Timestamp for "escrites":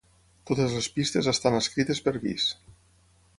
1.59-2.01